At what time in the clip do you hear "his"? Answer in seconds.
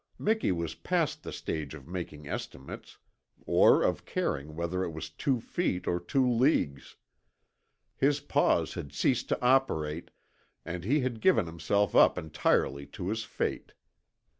7.97-8.19, 13.09-13.23